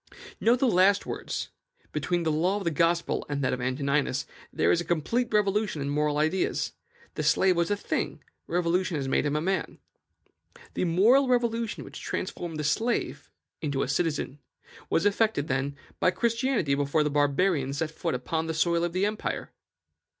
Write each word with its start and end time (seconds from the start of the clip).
Note 0.39 0.57
the 0.57 0.67
last 0.67 1.05
words: 1.05 1.49
"Between 1.91 2.23
the 2.23 2.31
law 2.31 2.57
of 2.57 2.63
the 2.63 2.71
Gospel 2.71 3.23
and 3.29 3.43
that 3.43 3.53
of 3.53 3.61
Antoninus 3.61 4.25
there 4.51 4.71
is 4.71 4.81
a 4.81 4.83
complete 4.83 5.31
revolution 5.31 5.79
in 5.79 5.91
moral 5.91 6.17
ideas: 6.17 6.73
the 7.13 7.21
slave 7.21 7.55
was 7.55 7.69
a 7.69 7.75
thing; 7.77 8.23
religion 8.47 8.97
has 8.97 9.07
made 9.07 9.27
him 9.27 9.35
a 9.35 9.41
man." 9.41 9.77
The 10.73 10.85
moral 10.85 11.27
revolution 11.27 11.83
which 11.83 12.01
transformed 12.01 12.57
the 12.57 12.63
slave 12.63 13.29
into 13.61 13.83
a 13.83 13.87
citizen 13.87 14.39
was 14.89 15.05
effected, 15.05 15.47
then, 15.47 15.77
by 15.99 16.09
Christianity 16.09 16.73
before 16.73 17.03
the 17.03 17.11
Barbarians 17.11 17.77
set 17.77 17.91
foot 17.91 18.15
upon 18.15 18.47
the 18.47 18.55
soil 18.55 18.83
of 18.83 18.93
the 18.93 19.05
empire. 19.05 19.51